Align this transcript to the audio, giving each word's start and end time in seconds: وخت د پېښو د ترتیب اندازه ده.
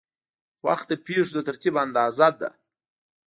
وخت 0.65 0.87
د 0.89 0.93
پېښو 1.05 1.31
د 1.35 1.37
ترتیب 1.47 1.75
اندازه 1.85 2.29
ده. 2.39 2.49